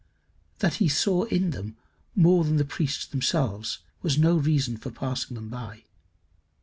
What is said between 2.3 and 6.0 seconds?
than the priests themselves was no reason for passing them by.